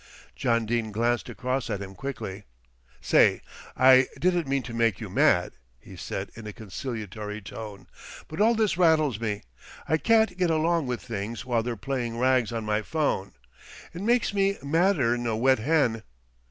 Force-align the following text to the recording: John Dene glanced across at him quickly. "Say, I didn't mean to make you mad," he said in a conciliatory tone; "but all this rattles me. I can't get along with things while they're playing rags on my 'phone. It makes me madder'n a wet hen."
John 0.35 0.65
Dene 0.65 0.91
glanced 0.91 1.29
across 1.29 1.69
at 1.69 1.79
him 1.79 1.93
quickly. 1.93 2.45
"Say, 3.01 3.43
I 3.77 4.07
didn't 4.19 4.47
mean 4.47 4.63
to 4.63 4.73
make 4.73 4.99
you 4.99 5.11
mad," 5.11 5.51
he 5.79 5.95
said 5.95 6.31
in 6.33 6.47
a 6.47 6.53
conciliatory 6.53 7.39
tone; 7.39 7.85
"but 8.27 8.41
all 8.41 8.55
this 8.55 8.79
rattles 8.79 9.19
me. 9.19 9.43
I 9.87 9.97
can't 9.97 10.39
get 10.39 10.49
along 10.49 10.87
with 10.87 11.03
things 11.03 11.45
while 11.45 11.61
they're 11.61 11.75
playing 11.77 12.17
rags 12.17 12.51
on 12.51 12.65
my 12.65 12.81
'phone. 12.81 13.33
It 13.93 14.01
makes 14.01 14.33
me 14.33 14.57
madder'n 14.63 15.27
a 15.27 15.35
wet 15.35 15.59
hen." 15.59 16.01